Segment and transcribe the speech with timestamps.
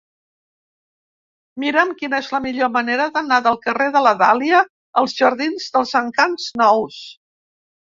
[1.63, 4.65] Mira'm quina és la millor manera d'anar del carrer de la Dàlia
[5.05, 7.01] als jardins dels Encants Nous.